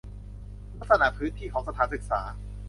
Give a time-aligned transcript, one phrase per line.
[0.77, 2.21] ลักษณะพื้นที่ของสถานศึกษา